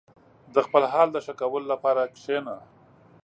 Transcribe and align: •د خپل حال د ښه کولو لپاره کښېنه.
•د 0.53 0.55
خپل 0.65 0.83
حال 0.93 1.07
د 1.11 1.17
ښه 1.25 1.33
کولو 1.41 1.67
لپاره 1.73 2.01
کښېنه. 2.15 2.55